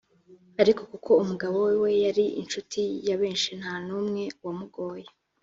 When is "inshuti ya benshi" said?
2.41-3.49